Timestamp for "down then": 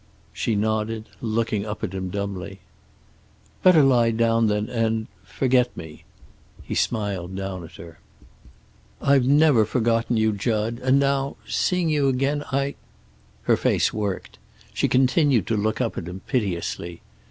4.09-4.67